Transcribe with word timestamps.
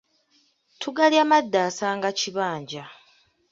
Tugalya 0.81 1.23
madda, 1.31 1.59
asanga 1.69 2.09
kibanja. 2.19 2.83